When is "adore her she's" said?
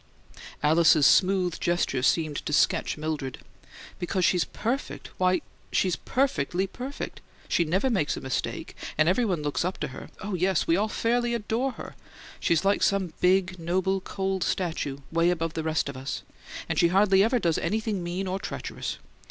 11.35-12.65